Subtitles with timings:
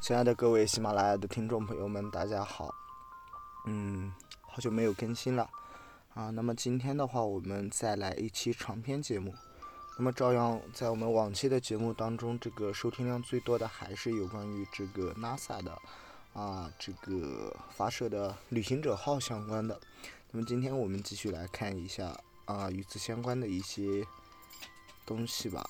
[0.00, 2.74] 亲爱的各位喜马拉雅的听众朋友们，大家好。
[3.66, 4.10] 嗯，
[4.40, 5.46] 好久没有更新了
[6.14, 6.30] 啊。
[6.30, 9.34] 那么今天的话，我们再来一期长篇节目。
[9.98, 15.78] 那么照样在我们往期的节目当中，这个收听量最多的还是有关于这个 NASA 的
[16.32, 19.78] 啊，这个发射的旅行者号相关的。
[20.30, 24.02] 那么今天我们继续来看一下啊，与此相关的一些
[25.04, 25.68] 东西吧。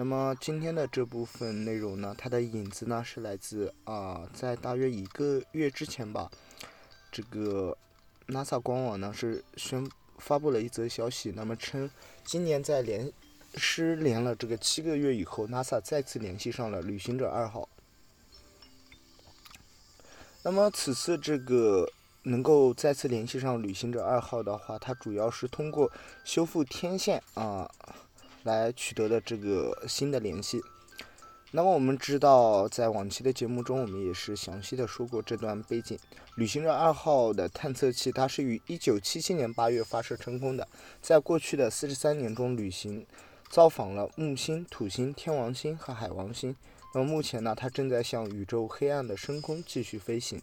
[0.00, 6.30] 那么今天的这部分内容呢，它的引子呢是来自啊，在大约一个月之前吧，
[7.12, 7.76] 这个
[8.28, 9.86] NASA 官网呢是宣
[10.16, 11.90] 发布了一则消息，那么称
[12.24, 13.12] 今年在连
[13.56, 17.68] 失联了这个七个月以后，NASA 再次联系上了旅行者二号。
[20.42, 21.86] 那么此次这个
[22.22, 25.92] 能够再次联系上旅行者二号的话，它主要是通过
[26.24, 27.70] 修复天线啊。
[28.42, 30.60] 来取得的这个新的联系。
[31.52, 35.98] 那么我们知道，在往期的节目中，我们也是详细的说过这段背景。
[36.36, 40.68] 旅行者二号的探测器，它是于1977年8月发射成功的。
[41.02, 43.04] 在过去的43年中，旅行
[43.48, 46.54] 造访了木星、土星、天王星和海王星。
[46.94, 50.40] 那么目前呢，它正在向宇宙黑暗的深空继续飞行。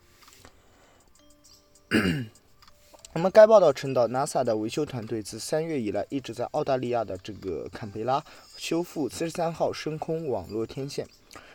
[3.18, 8.24] 那么该报道称到，NASA 的维修团队自三月以来一直在澳大利亚的这个坎培拉
[8.58, 11.08] 修复四十三号深空网络天线。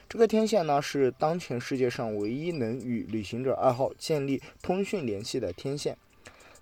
[0.09, 5.97] 这个天线呢是当前世界上唯一能与旅行者二号建立通讯联系的天线。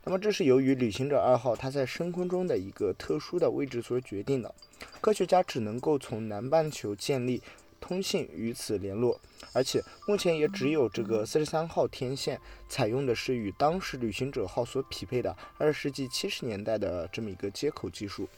[0.05, 4.55] 那么这是由于旅行者二号它在深空中的一个特殊的位置所决定的。
[5.01, 7.41] 科学家只能够从南半球建立。
[7.81, 9.19] 通信与此联络，
[9.53, 18.29] 而且目前也只有这个四十三号天线采用的是与当时旅行者号所匹配的二十世纪七十年代的这么一个接口技术。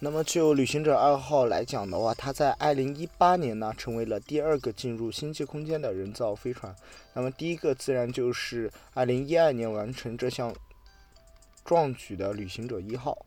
[0.00, 6.74] 那么就旅行者二号来讲的话，它在二零一八年呢成为了第二个进入星际空间的人造飞船。
[7.14, 10.54] 那么第一个自然就是二零一二年完成这项。
[11.64, 13.24] 壮举的旅行者一号，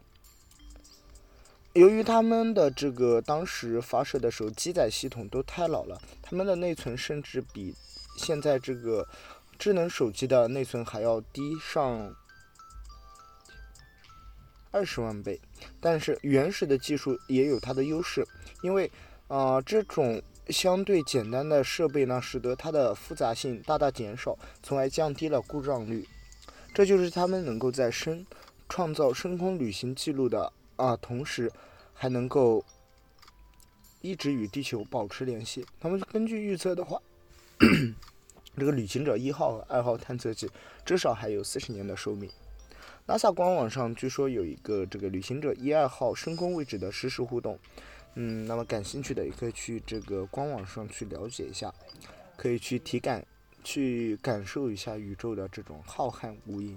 [1.74, 7.74] 由于他们的这个当时发射的时候机载系统都太老了，他们的内存甚至比
[8.16, 9.08] 现在这个
[9.58, 12.16] 智能手机的内存还要低上
[14.70, 15.40] 二十万倍。
[15.82, 18.24] 但是原始的技术也有它的优势，
[18.62, 18.92] 因为
[19.28, 26.08] 啊这种相对简单的设备呢，使得它的复杂性大大减少，从而降低了故障率。
[26.78, 28.24] 这就是他们能够在深
[28.70, 31.52] 创造深空旅行记录的啊，同时
[31.92, 32.64] 还能够
[34.02, 35.66] 一直与地球保持联系。
[35.80, 37.02] 他们根据预测的话，
[38.56, 40.48] 这个旅行者一号和二号探测器
[40.86, 42.30] 至少还有四十年的寿命。
[43.08, 47.58] NASA 官网上据说有一个这个旅行者一二号深空位置的实时互动，
[48.14, 51.74] 嗯，那么感兴趣的也可以去这个官网上去了解一下，
[52.36, 53.26] 可以去体感。
[53.68, 56.74] 去感受一下宇宙的这种浩瀚无垠。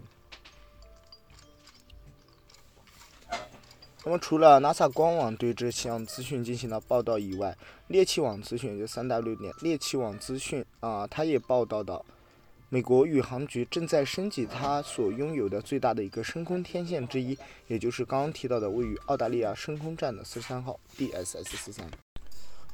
[4.02, 7.56] 那么，除了 NASA 官网对这项资讯进行了报道以外，
[7.86, 12.04] 猎奇网资讯就三 W 点猎奇网资讯啊，它也报道到，
[12.70, 21.88] 美国宇航局正在升级它所拥有的最大的一个深空天线之一，也就是刚刚提到的位于澳大利亚深空站的四十三号 DSS 四三。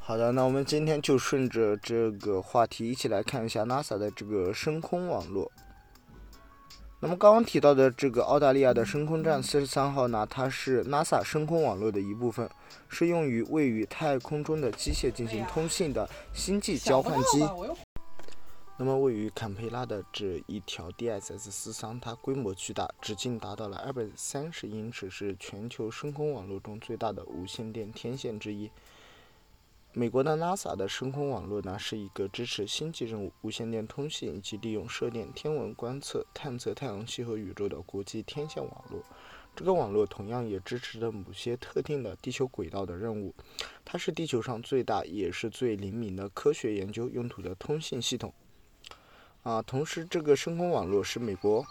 [0.07, 5.51] 好的，那我们今天就顺着这个话题一起来看一下 NASA 的这个深空网络。
[7.01, 12.49] 那么刚刚提到的这个澳大利亚的深空站四十三号呢，它是 NASA 深空网络的一部分，
[12.89, 17.45] 是用于位于太空中的机械进行通信的星际交换机。
[18.77, 28.71] 那么位于坎培拉的这一条 DSS 四三，它规模巨大，直径达到了二百三十英尺，是全球深空网络中最大的无线电天线之一。
[29.99, 39.03] 美国的 NASA 的深空网络呢，是一个支持星际任务、无线电通信以及利用射电天文观测、探测太阳系和宇宙的国际天线网络。
[39.55, 43.35] 这个网络同样也支持着某些特定的地球轨道的任务。
[43.87, 48.35] 它是地球上最大也是最灵敏的科学研究用途的通信系统。
[49.45, 51.65] 啊，同时这个深空网络是美国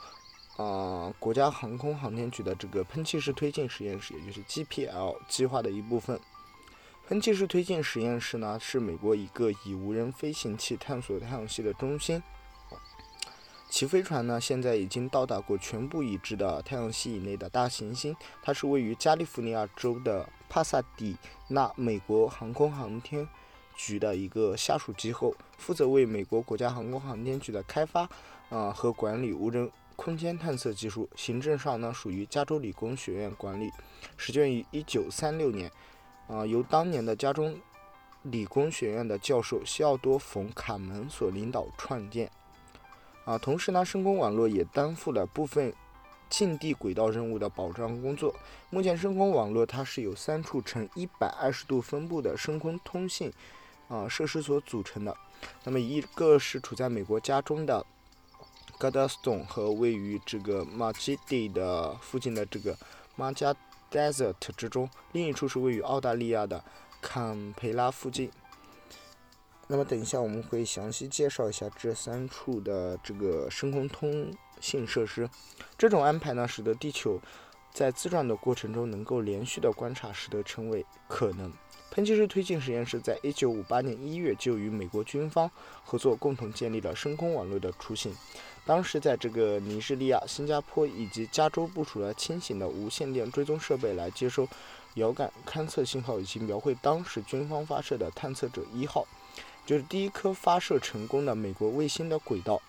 [0.57, 6.19] 啊国家航空航天局的这个喷气式推进实验室，也就是 GPL 计划的一部分。
[7.07, 12.21] 喷气式推进实验室呢，是美国一个以无人飞行器探索太阳系的中心。
[13.69, 18.15] 其飞船呢，现在已经到达过全部已知的太阳系以内的大行星。
[18.41, 21.15] 它是位于加利福尼亚州的帕萨迪
[21.49, 23.27] 纳美国航空航天
[23.75, 28.09] 局的一个下属机构，负责为美国国家航空航天局的开发
[28.49, 33.69] 啊和管理无人空间探测技术，行政上呢属于加州理工学院管理，
[34.17, 35.71] 始建于1936年，
[36.27, 37.53] 啊，由当年的加州
[38.23, 42.29] 理工学院的教授西奥多·冯·卡门所领导创建。
[43.25, 45.73] 啊，同时呢，深空网络也担负了部分
[46.29, 48.33] 近地轨道任务的保障工作。
[48.69, 53.31] 目前，深空网络它是由三处呈一百二十度分布的深空通信
[53.87, 55.15] 啊设施所组成的。
[55.63, 57.85] 那么，一个是处在美国加州的
[58.79, 62.77] g a d a s t o n 和位于这个 m a j i d 的附近的这个
[63.15, 63.55] m a j a
[63.95, 66.61] Desert 之中，另一处是位于澳大利亚的
[67.01, 68.29] 坎培拉附近。
[69.67, 75.29] 那么等一下，我们会详细介绍一下这三处的这个深空通信设施。
[75.77, 77.19] 这种安排呢，使得地球
[77.71, 81.51] 在自转的过程中能够连续的观察，使得成为可能。
[81.95, 85.49] 喷气式推进实验室在1958年1月就与美国军方
[85.85, 88.13] 合作，共同建立了深空网络的雏形。
[88.65, 94.45] 当时，在这个尼日利亚、新加坡以及加州部署了轻型的无线电追踪设备来接收
[94.95, 99.07] 遥感勘测信号，以及描绘当时军方发射的探测者一号。
[99.65, 102.61] 就是第一颗发射成功的美国卫星的轨道。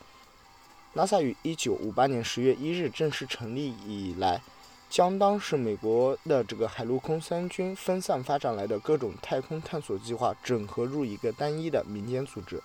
[0.94, 4.40] NASA 于1958年10月1日正式成立以来，
[4.88, 12.62] 将当时美国的这个海陆空三军分散发展来的各种太空探索计划整合入一个单一的民间组织。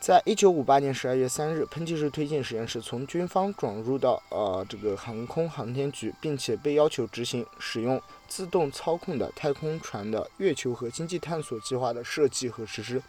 [0.00, 13.00] 在一九五八年十二月三日，喷气式推进实验室从军方转入到呃这个航空航天局，并且被要求执行使用自动操控的太空船的月球和星际探索计划的设计和实施。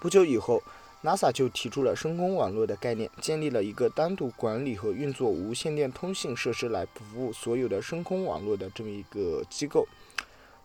[0.00, 0.62] 不久以后
[1.04, 9.86] ，NASA 就提出了深空网络的概念，建立了一个单独管理和运作无线电通信设施来服务所有的深空网络的这么一个机构。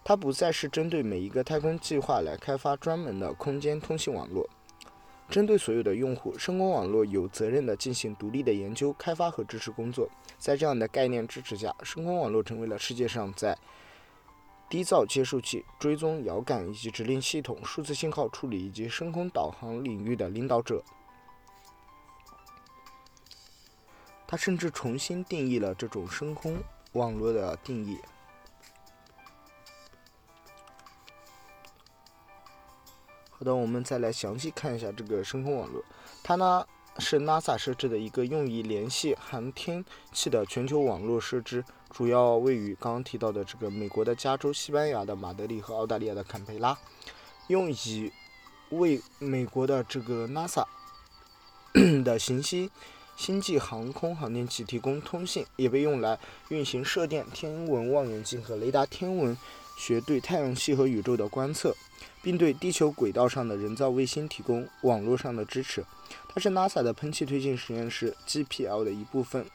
[0.04, 4.50] 它不再是针对每一个太空计划来开发专门的空间通信网络。
[5.30, 10.10] 针对所有的用户，深空网络有责任地进行独立的研究、开发和支持工作。
[10.40, 13.56] 在这样的概念支持下，深空网络成为了世界上在
[14.70, 20.84] 低噪接收器、追踪遥感以及指令系统、数字信号处理以及深空导航领域的领导者。
[24.28, 26.58] 它甚至重新定义了这种深空
[26.92, 27.98] 网络的定义。
[33.32, 35.84] 好的，我们再来详细看一下这个深空网络。
[36.22, 36.68] 它呢
[37.00, 46.78] 是 NASA 设置的一个用于联系航天器的全球网络设施，主要位于刚刚提到的这个美国的加州、西班牙的马德里和澳大利亚的坎培拉，
[47.48, 48.12] 用以
[48.70, 50.64] 为美国的这个 NASA
[52.04, 52.70] 的行星
[53.18, 56.18] 星际航空航天器提供通信，也被用来
[56.50, 59.38] 运行射电、天文望远镜和雷达天文
[59.78, 61.76] 学对太阳系和宇宙的观测。
[62.22, 65.86] 并对地球轨道上的人造卫星提供网络上的支持。
[66.28, 69.46] 它是 NASA 的喷气推进实验室 GPL 的一部分。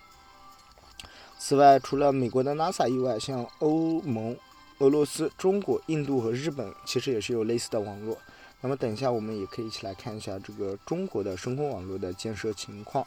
[1.46, 4.35] 此外，除了美国的 NASA 以外，像欧盟、
[4.79, 8.17] 俄罗斯、中国、印度和日本其实也是有类似的网络。
[8.62, 13.06] 那么，等一下我们也可以一起来看一下这个中国的深空网络的建设情况。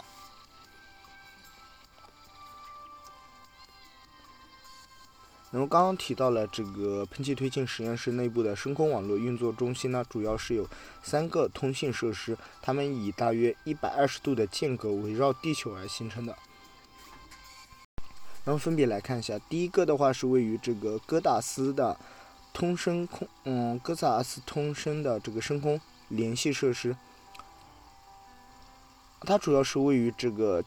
[5.49, 10.69] 那么刚刚提到了这个喷气推进实验室内部的深空网络运作中心呢，主要是有
[11.01, 16.37] 三个通信设施，它们以大约一百二十度的间隔围绕地球而形成的。
[18.47, 21.99] 然后分别来看一下，第一个的话是位于这个戈达斯的
[22.53, 26.95] 通声空，嗯，戈达斯通声的这个深空联系设施，
[29.19, 30.63] 它主要是位于这个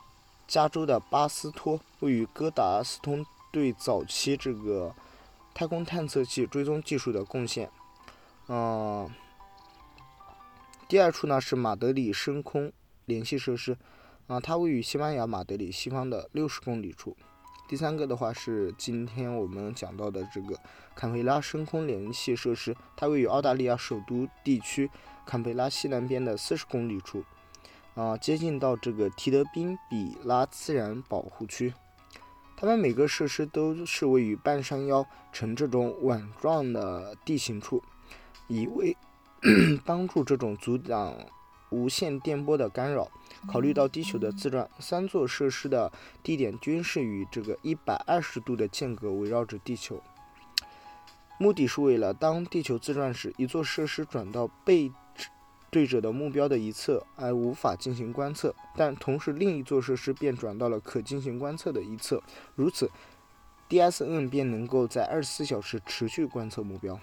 [0.46, 3.24] 加州的巴斯托，位于戈达斯通。
[3.52, 4.94] 对早期这个
[5.52, 7.68] 太空探测器追踪技术的贡献，
[8.46, 9.10] 嗯，
[10.86, 12.70] 第二处呢是马德里深空
[13.06, 13.76] 联系设施，
[14.28, 17.16] 啊，它位于西班牙马德里西方的六十公里处。
[17.70, 20.58] 第三个的话是今天我们讲到的这个
[20.92, 24.90] 坎培拉深空联系设施，它位于澳大利亚首都地区
[25.24, 27.22] 坎培拉西南边的四十公里处，
[27.94, 31.72] 啊，接近到这个提德宾比拉自然保护区。
[32.56, 37.80] 它们每个设施都是位于半山腰呈这种碗状的地形处，
[38.48, 38.96] 以为
[39.86, 41.14] 帮助这种阻挡
[41.70, 43.10] 无线电波的干扰。
[43.48, 45.90] 考虑到地球的自转，三座设施的
[46.22, 50.02] 地点均是与这个一百二十度的间隔围绕着地球，
[51.38, 54.92] 目的是为了当地球自转时，一座设施转到背。
[55.72, 62.20] 对着的目标的一侧而无法进行观测，但同时另一座设施便转到了可进行观测的一侧，
[62.56, 62.90] 如此
[63.68, 66.98] ，DSN 便能够在二十四小时持续观测目标。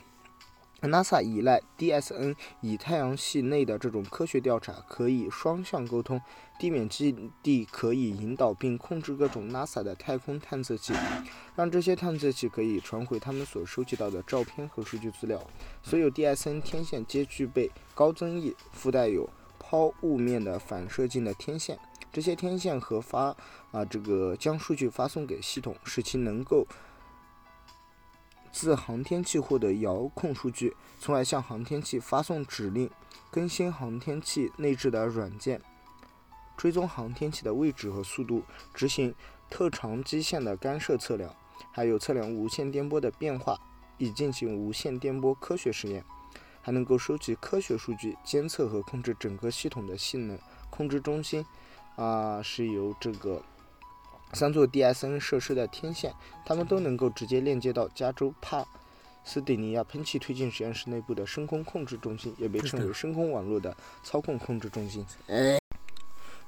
[0.82, 6.22] NASA 依赖 DSN 以太阳系内的这种科学调查，可以双向沟通。
[6.60, 10.94] 地面基地可以引导并控制各种 NASA 的太空探测器，
[11.56, 15.42] 让这些探测器可以传回他们所收集到的照片和数据资料。
[15.82, 21.78] 所有 DSN 天线皆具备高增益、附带有抛物面的反射镜的天线。
[22.14, 23.36] 这些天线和发
[23.72, 26.68] 啊这个将数据发送给系统，使其能够。
[28.58, 32.90] 自航天器获得遥控数据，从而向航天器发送指令，
[33.30, 35.62] 更新航天器内置的软件，
[36.58, 38.42] 追踪航天器的位置和速度，
[38.74, 39.14] 执行
[39.48, 41.32] 特长基线的干涉测量，
[41.72, 43.60] 还有测量无线电波的变化，
[44.00, 46.04] 以进行无线电波科学实验，
[46.64, 50.36] 还能够收集科学数据，监测和控制整个系统的性能。
[50.72, 51.46] 控制中心
[51.96, 53.40] 啊，是由这个。
[54.34, 56.14] 三座 DSN 设施的天线，
[56.46, 58.66] 它们都能够直接链接到加州帕
[59.24, 65.06] 斯蒂尼亚喷气推进实验室内部的深空控制中心，也被称为深空网络的操控控制中心。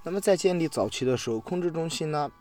[0.03, 2.31] 那么在建立早期的时候，控制中心呢？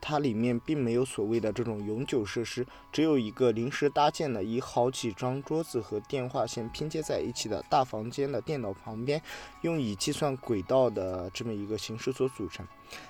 [0.00, 9.20] 它里面并没有所谓的这种永久设施，只有一个临时搭建的以好几张桌子和电话线拼接在一起的大房间的电脑旁边，
[9.62, 12.66] 用以计算轨道的这么一个形式所组成。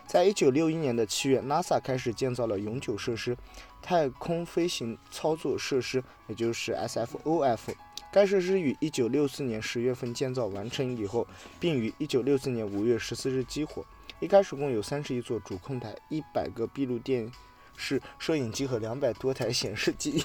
[0.06, 3.36] 在一九六一年的七月，NASA 开始建造了永久设施——
[3.80, 7.74] 太空飞行操作设施，也就是 SFOF。
[8.10, 11.26] 该设施于一九六四年十月份建造完成以后，
[11.60, 13.84] 并于一九六四年五月十四日激活。
[14.20, 17.30] 一开始共有三十一座主控台、一百个闭路电
[17.76, 20.20] 视摄影机和两百多台显示器，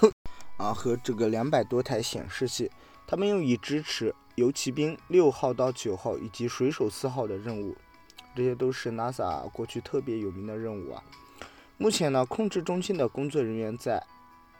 [0.57, 2.71] 啊，和这个两百多台显示器，
[3.05, 7.75] 他们用以支持游骑兵六号到九号以及水手四号的任务，
[8.35, 11.03] 这些都是 NASA 过去特别有名的任务啊。
[11.77, 14.03] 目前呢，控制中心的工作人员在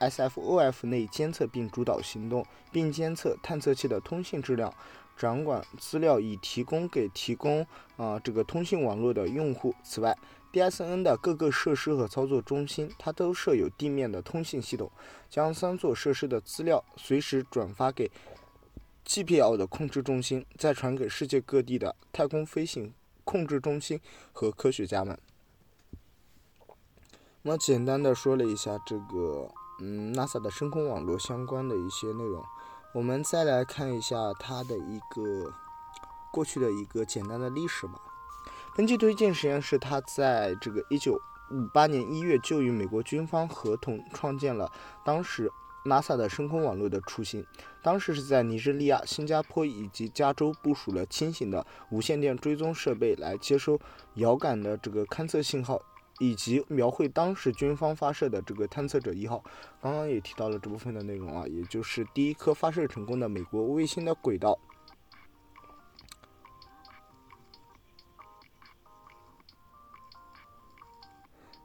[0.08, 4.72] SFOF 内监测并主导行动，并监测探测器的通信质量。
[5.16, 7.64] 掌管资料以提供给提供
[7.96, 9.72] 啊这个通信网络的用户。
[9.84, 10.18] 此外
[10.52, 14.90] ，DSN 的各个设施和操作中心，它都设有地面的通信系统，
[15.30, 18.10] 将三座设施的资料随时转发给
[19.06, 22.92] GPL 的控制中心，再传给世界各地的太空飞行
[23.22, 24.00] 控制中心
[24.32, 25.16] 和科学家们。
[27.42, 29.48] 那么简单的说了一下这个
[29.80, 32.44] 嗯 NASA 的深空网络相关的一些内容。
[32.92, 35.52] 我们再来看一下它的一个
[36.32, 37.94] 过去的一个简单的历史吧。
[38.76, 41.14] 喷气推进实验室，它在这个一九
[41.50, 44.70] 五八年一月就与美国军方合同创建了
[45.04, 45.50] 当时
[45.84, 47.44] NASA 的深空网络的雏形。
[47.82, 53.78] 当时是在尼日利亚、新加坡以及加州部署了轻型的无线电追踪设备来接收
[54.14, 55.82] 遥感的这个勘测信号。
[56.20, 59.42] 以及描绘当时军方发射的这个探测者一号，
[59.80, 64.56] 刚刚也提到了这部分的内容啊，也就是第一颗发射成功的美国卫星的轨道。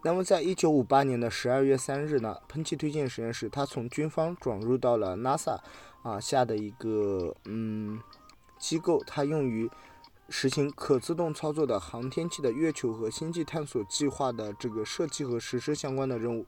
[0.02, 5.60] 那么，在一九五八年的十二月三日呢，喷气推进实验室它从军方转入到了 NASA
[6.02, 8.02] 啊下的一个嗯
[8.58, 9.70] 机构，它用于。
[10.30, 16.46] 实行可自动操作的航天器的月球和星际探索计划的这个设计和实施相关的任务。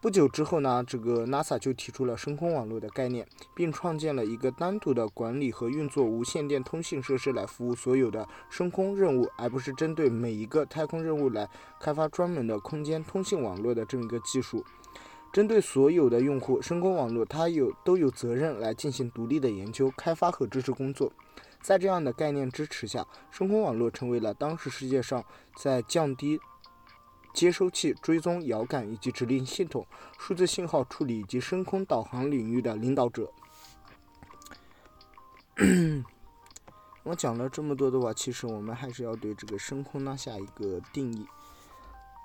[0.00, 11.48] 不久之后呢，这个 NASA 就提出了深空网络的概念，并创建了一个单独的管理和运作无线电通信设施来服务所有的深空任务，而不是针对每一个太空任务来
[11.80, 14.62] 开发专门的空间通信网络的这么一个技术。
[15.32, 21.10] 针对所有的用户，深空网络它有都有责任来进行独立的研究、开发和支持工作。
[21.64, 25.24] 在这样的概念支持下，深空网络成为了当时世界上
[25.56, 26.38] 在降低
[27.32, 29.86] 接收器追踪、遥感以及指令系统、
[30.18, 33.32] 数字信号处理以及深空导航领域的领导者。
[37.02, 41.26] 我讲了这么多的话，其实我们还是要对这个深空呢下一个定义。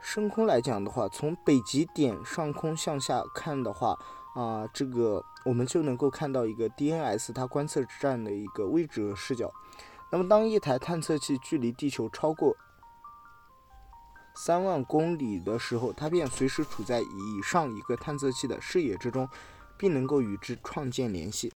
[0.01, 3.97] 深空来讲的话，从北极点上空向下看的话。
[4.39, 9.51] 啊，这个我们就能够看到一个 DNS 它观测站的一个位置和视角。
[10.13, 12.55] 那么，当一台探测器距离地球超过
[14.33, 19.27] 三万公里的时候，它便随时处在以上一个探测器的视野之中，
[19.77, 21.51] 并能够与之创建联系。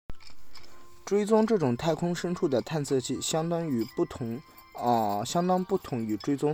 [1.05, 4.41] 追踪这种太空深处的探测器，相当于不同
[4.75, 6.53] 啊，相当不同于追踪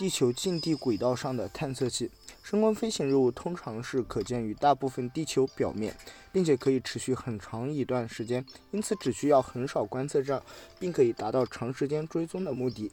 [0.00, 2.10] 地球近地轨道上的探测器。
[2.42, 5.94] 深空飞行任务通常是可见于大部分地球表面，
[6.32, 10.42] 并且可以持续很长一段时间，因此只需要很少观测站，
[10.78, 12.90] 并可以达到长时间追踪的目的。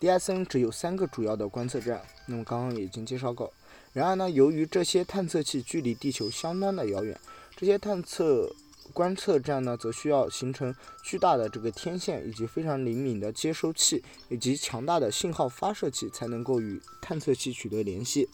[0.00, 3.52] DSN 只有三个主要的观测站，那么刚刚已经介绍过。
[3.92, 7.16] 然而呢，由于这些探测器距离地球相当的遥远，
[7.54, 8.52] 这些探测
[8.90, 18.28] 观测站呢，则需要形成巨大的这个天线，以及非常灵敏的接收器，以及强大的信号发射器，才能够与探测器取得联系。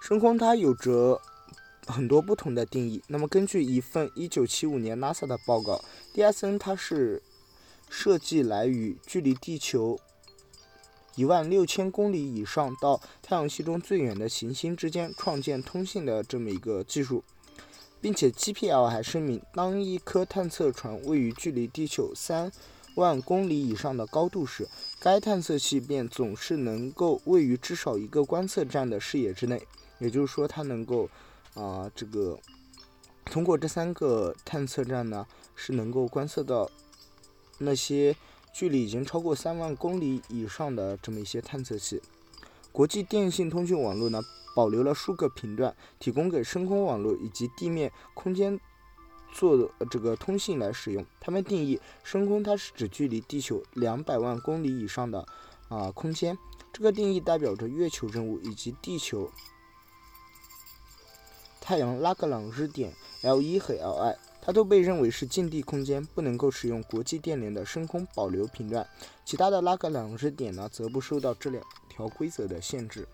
[0.00, 1.20] 深空它有着
[1.86, 3.02] 很多不同的定义。
[3.08, 7.22] 那么，根据一份1975年 NASA 的报告，DSN 它是
[7.88, 9.98] 设计来与距离地球
[11.16, 17.22] 一万六千公里以上到太阳系中最远的行星之间创建通信的这么一个技术。
[18.00, 22.50] 并且 GPL 还声明，当一颗探测船位于距离地球三
[22.94, 29.62] 万公里以上的高度时，该探测器便总是能够位于至少一个观测站的视野之内。
[29.98, 31.08] 也就是说，它能够
[31.54, 32.38] 啊，这个
[33.26, 36.70] 通过这三个探测站呢，是能够观测到
[37.58, 38.16] 那些
[38.52, 42.00] 距离已经超过三万公里以上的这么一些探测器。
[42.72, 44.22] 国际电信通讯网络呢？
[44.60, 48.60] 保留了数个频段，提供给深空网络以及地面空间
[49.32, 51.02] 做这个通信来使用。
[51.18, 55.24] 他们定义深空，它是指距离地球两百万公里以上的
[55.70, 56.36] 啊空间。
[56.74, 59.30] 这个定义代表着月球任务以及地球、
[61.58, 68.86] 太阳拉格朗日点 L1 和 Li，它都被认为是近地空间，不能够使用国际电联的深空保留频段。
[69.24, 73.08] 其他的拉格朗日点呢，则不受到这两条规则的限制。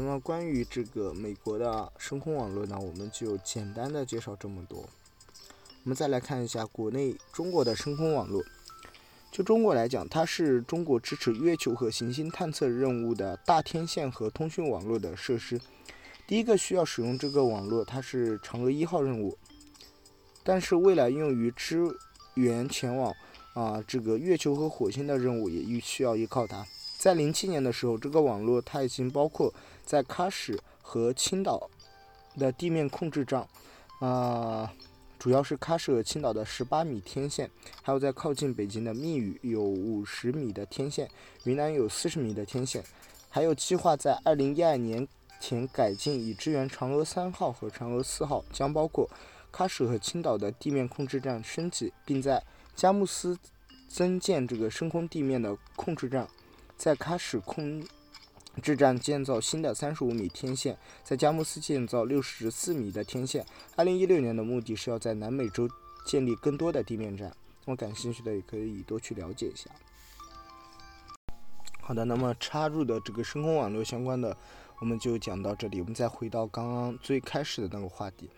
[0.00, 4.88] 那么关于这个美国的深空网络呢，我们就简单的介绍这么多。
[5.84, 8.42] 我们再来看一下国内中国的深空网络。
[9.30, 15.60] 就中国来讲，它是中国支持月球和行星探测任务的大天线和通讯网络的设施。
[16.26, 19.36] 第一个需要使用这个网络，它是嫦娥一号任务。
[20.42, 21.82] 但是未来用于支
[22.34, 23.14] 援前往
[23.54, 26.66] 啊这个月球和火星的任务，也需要依靠它。
[27.02, 29.52] 在零七年的时候，这个网络它已经包括。
[29.84, 31.68] 在喀什和青岛
[32.38, 33.44] 的地面控制站，
[33.98, 34.72] 啊，
[35.18, 37.50] 主要是喀什和青岛的十八米天线，
[37.82, 41.10] 还有在靠近北京的密宇有五十米的天线，
[41.42, 42.84] 云南有四十米的天线，
[43.28, 45.06] 还有计划在二零一二年
[45.40, 49.10] 前改进以支援嫦娥三号和嫦娥四号，将包括
[49.52, 52.40] 喀什和青岛的地面控制站升级，并在
[52.76, 53.36] 佳木斯
[53.88, 56.26] 增建这个深空地面的控制站，
[56.82, 57.80] 在喀什空。
[58.60, 63.46] 制站建造新的三十五米天线，在佳木斯建造六十四米的天线。
[63.76, 65.70] 二零一六年的目的是要在南美洲
[66.04, 67.32] 建立更多的地面站。
[67.64, 69.70] 那么感兴趣的也可以多去了解一下。
[71.80, 74.36] 好的，那么插入的这个深空网络相关的，
[74.80, 75.78] 我们就讲到这里。
[75.80, 78.28] 我们再回到刚刚最开始的那个话题。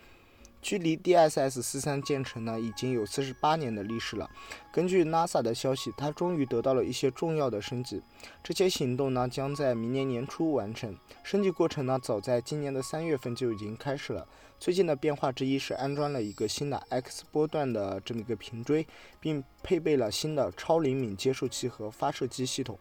[0.65, 4.31] 距离 DSS 四三建成呢，已经有四十八年的历史了。
[4.73, 8.01] 根据 NASA 的消息，它终于得到了一些重要的升级。
[8.43, 10.97] 这些行动呢，将在明年年初完成。
[11.23, 14.27] 升级过程呢，早在今年的三月份就已经开始了。
[14.59, 18.87] 最近的变化之一是安装了一个新的 X 波段的这么一个平锥，
[19.21, 22.79] 并配备了新的超灵敏接收器和发射机系统。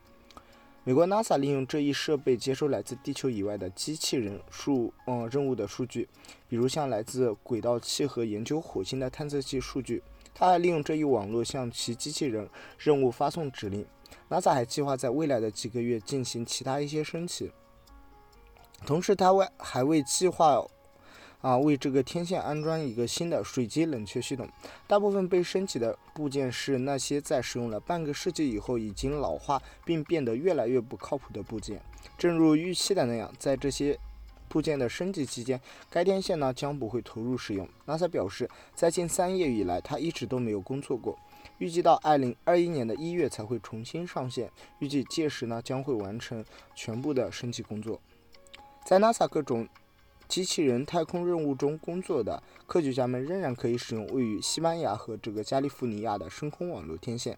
[0.85, 6.09] 美国 NASA 利用这一设备接收来自地球以外的机器人数嗯任务的数据，
[6.49, 10.03] 比如像来自轨道器和研究火星的探测器数据。
[10.35, 13.85] 它还利用这一网络向其机器人任务发送指令。
[14.29, 17.49] NASA 还计划在未来的几个月进行其他一些升级，
[18.85, 20.65] 同时它为还为计划。
[21.43, 24.47] 啊，为这个天线安装一个新的水机冷却系统。
[24.87, 31.81] 大部分被升级的部件是那些在使用了半个世纪以后已经老化并变得越来越不靠谱的部件。
[32.17, 33.99] 正如预期的那样，在这些
[34.47, 37.67] 部件的升级期间，该天线呢将不会投入使用。
[37.85, 41.19] NASA 表示，在近三月以来，它一直都没有工作过。
[41.57, 44.49] 预计到二零二一年的一月才会重新上线。
[44.79, 47.99] 预计届时呢将会完成全部的升级工作。
[48.85, 49.67] 在 NASA 各种。
[50.33, 57.37] 机器人太空任务中工作的科学家们仍然可以使用位于西班牙和这个加利福尼亚的深空网络天线。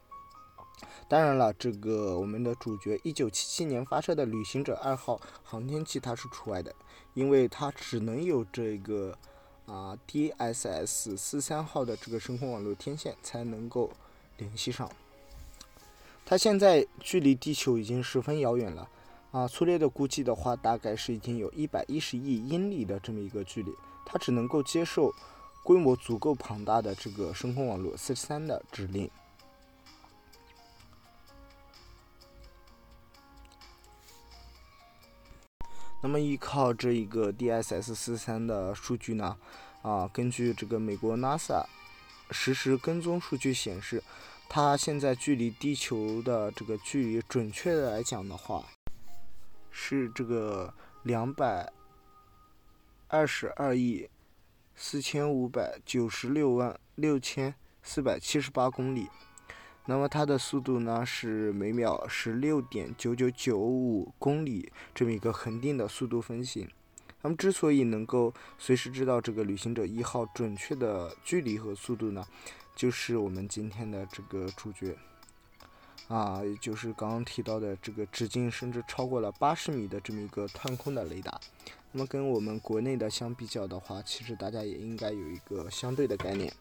[1.09, 6.73] 当然了，这个我们的主角1977年发射的旅行者二号航天器它是除外的，
[7.13, 9.17] 因为它只能有这个
[9.65, 13.91] 啊 DSS 四三号的这个深空网络天线才能够
[14.37, 14.89] 联系上。
[16.25, 18.87] 它现在距离地球已经十分遥远了。
[19.35, 25.13] 啊，粗略的估计的话，大概是已经有一百一十亿英里的这么一个距离，它只能够接受
[25.61, 29.11] 规模足够庞大的这个深空网络四十三的指令。
[36.01, 39.35] 那么依靠这一个 DSS 四三的数据呢，
[39.81, 41.65] 啊，根据这个美国 NASA
[42.31, 44.01] 实时跟踪数据显示，
[44.47, 48.63] 它现在距离地球的这个距离，准确的来讲的话。
[49.77, 51.69] 是这个两百
[53.09, 54.09] 二十二亿
[54.73, 59.09] 四千五百九十六万六千四百七十八公里。
[59.85, 66.67] 那么它的速度呢是每秒十六点九九九五公里，这么一个恒定的速度分型。
[67.21, 72.25] 那么之所以能够随时知道这个旅行者一号准确的距离和速度呢，
[72.75, 74.97] 就是我们今天的这个主角，
[76.07, 81.39] 啊，也就是刚刚提到的这个直径甚至超过了八十米的这么一个探空的雷达。
[81.91, 86.53] 那么跟我们国内的相比较的话，其实大家也应该有一个相对的概念。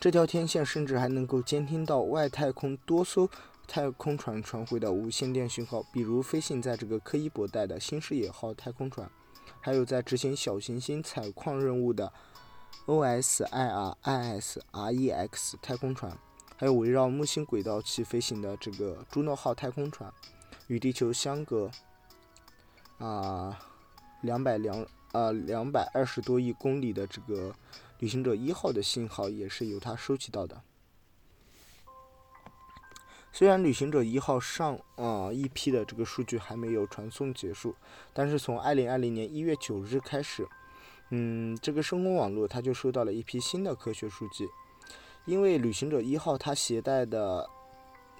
[0.00, 3.28] 这条天线甚至还能够监听到外太空多艘
[3.68, 9.08] 太空船传回的无线电信号，比如飞行在这个柯伊伯带的新视野号太空船，
[9.60, 12.10] 还有在执行小行星采矿任务的
[12.86, 13.94] OSIR-IS-REX
[15.60, 16.16] 太空船，
[16.60, 20.12] 还有围绕木星轨道器飞行的这个朱诺号太空船，
[20.66, 21.70] 与地球相隔
[22.98, 23.58] 啊
[24.20, 27.54] 两百两啊两百二十多亿公里的这个。
[28.00, 30.62] 旅行者一号的信号也是由它收集到的。
[33.32, 37.74] 虽然旅行者一号上啊一批的这个数据还没有传送结束，
[38.12, 40.46] 但是从二零二零年一月九日开始，
[41.08, 44.46] 嗯，这个深空网络它就收到了一批新的科学数据。
[45.24, 47.48] 因为旅行者一号它携带的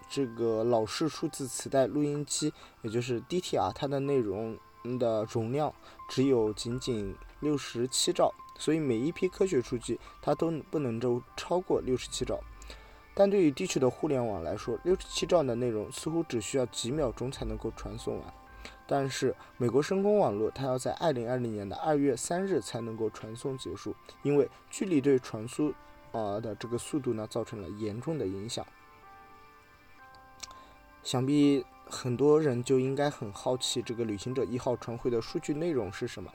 [0.08, 4.58] 这个老式数字磁带录音机，也就是 DTR，它的内容
[4.98, 5.72] 的容量
[6.08, 8.32] 只有仅仅六十七兆。
[8.58, 12.38] 所以每一批科学数据它都不能够超过六十七兆，
[13.14, 18.34] 但对于地区的互联网来说，六十七兆的内容似乎只需要几秒钟才能够传送完。
[18.86, 25.72] 但是美国深空网络它要在二零二零年的二月三日才能够传送结束，因为距离对传输
[26.12, 28.66] 啊的这个速度呢造成了严重的影响。
[31.02, 36.30] 想必很多人就应该很好奇这个旅行者一号传回的数据内容是什么。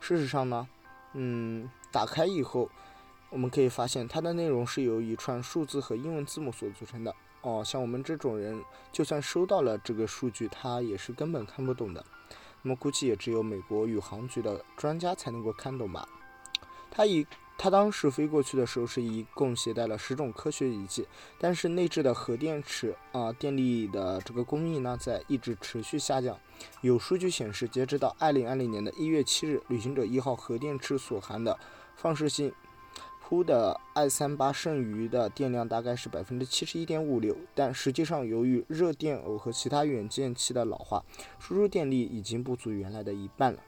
[0.00, 0.68] 事实上呢？
[1.14, 2.68] 嗯，打开以后，
[3.30, 7.14] 我们可以发现它的内容是由一串数字和英文字母所组成的。
[7.42, 8.60] 哦，像我们这种人，
[8.92, 12.04] 就算收到了这个数据，他也是根本看不懂的。
[12.62, 16.06] 那么估计也只有美国宇航局的专家才能够看懂吧。
[16.90, 17.24] 他以
[17.60, 21.04] 他当时飞过去的时候是一共携带了十种科学仪器，
[21.40, 26.38] 但是内置的核电池啊电力的这个供应呢在一直持续下降。
[26.82, 31.58] 有数据显示，截止到二零二零年的一月七日，旅行者一号核电池所含的
[31.96, 32.52] 放射性
[33.28, 41.04] 钋的二三八剩余的电量大概是百分之七十一点五六，但实际上由于热电偶和其他元件器的老化，
[41.40, 43.58] 输入电力已经不足原来的一半了。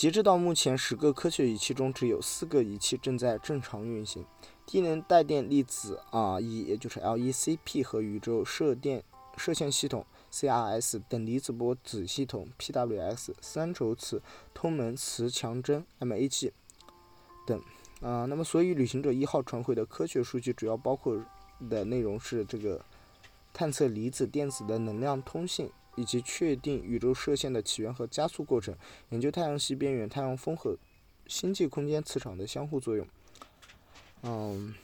[0.00, 4.24] 截止到目前，十个科学仪器中只有四个仪器正在正常运行。
[4.64, 9.04] 低能带电粒子啊，一也就是 LECP 和宇宙射电
[9.36, 10.06] 射线系统。
[10.32, 14.22] CRS 等离子波子系统，PWX 三轴磁
[14.54, 16.50] 通门磁强针，MAG
[17.46, 17.60] 等
[18.00, 18.24] 啊。
[18.24, 21.22] 那么，所以旅行者一号传回的科学数据主要包括
[21.68, 22.82] 的内容是这个
[23.52, 28.74] 探测离子电子的能量通信，以及确定宇宙射线的起源和加速过程，
[29.10, 30.76] 研究太阳系边缘、太阳风和
[31.26, 33.06] 星际空间磁场的相互作用。
[34.22, 34.74] 嗯。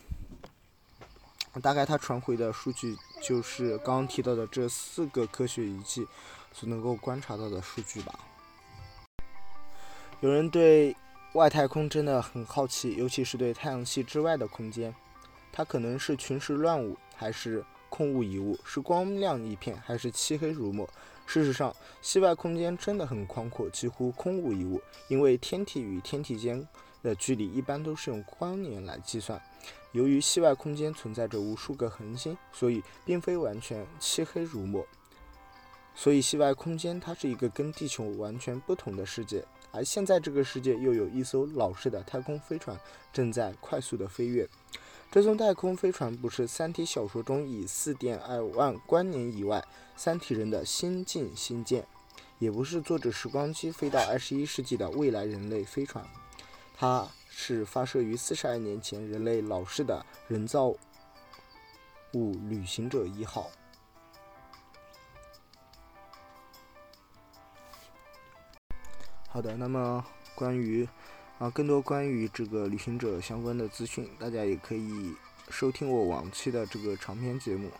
[1.62, 6.06] 大概它传回的数据就是刚刚提到的这四个科学仪器
[6.52, 8.20] 所能够观察到的数据吧。
[10.20, 10.94] 有人对
[11.32, 14.94] 外太空真的很好奇，尤其是对太阳系之外的空间，
[15.50, 17.64] 它可能是群石乱舞，还是
[17.96, 18.58] 空无一物？
[18.62, 20.86] 是光亮一片，还是漆黑如墨？
[21.24, 24.78] 事实上，系外空间真的很宽阔，几乎空无一物，
[25.08, 26.62] 因为天体与天体间
[27.02, 29.40] 的距离一般都是用光年来计算。
[29.92, 34.86] 由于系外空间存在着无数个恒星，所以并非完全漆黑如墨。
[35.94, 39.42] 所以系外空间它是一个跟地球完全不同的世界。
[39.72, 42.78] 而现在这个世界又有一艘老式的太空飞船
[43.10, 44.46] 正在快速的飞跃。
[45.16, 49.64] 这艘太空飞船不是《三体》小说中以四点二万光年以外
[49.96, 51.86] 三体人的先进星舰，
[52.38, 56.04] 也不是坐着时光机飞到二十一世纪的未来人类飞船，
[56.76, 57.08] 它。
[57.30, 63.50] 是发射于四十二年前人类老式的人造物旅行者一号。
[69.28, 70.88] 好的，那么关于
[71.38, 75.14] 啊更多关于这个旅行者相关的资讯，大家也可以
[75.50, 77.70] 收听我往期的这个长篇节目。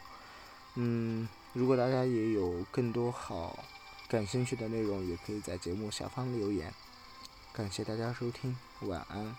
[0.75, 3.59] 嗯，如果大家也有更多好
[4.09, 6.73] 感兴趣的内容，也可以在节目下方留言。
[7.53, 9.35] 感谢大家收听，晚安。